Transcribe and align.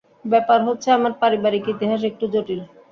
ব্যাপার 0.25 0.59
হচ্ছে 0.67 0.87
আমার 0.97 1.13
পারিবারিক 1.21 1.65
ইতিহাস, 1.73 2.01
একটু 2.09 2.25
জটিল। 2.33 2.59